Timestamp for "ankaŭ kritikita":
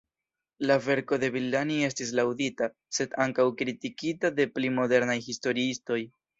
3.27-4.35